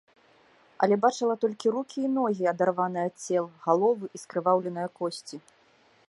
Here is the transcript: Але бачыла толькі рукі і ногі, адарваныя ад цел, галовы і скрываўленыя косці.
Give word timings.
Але 0.85 0.95
бачыла 1.03 1.33
толькі 1.43 1.73
рукі 1.75 1.99
і 2.07 2.09
ногі, 2.15 2.43
адарваныя 2.53 3.05
ад 3.11 3.15
цел, 3.27 3.45
галовы 3.65 4.05
і 4.19 4.23
скрываўленыя 4.23 4.87
косці. 4.97 5.37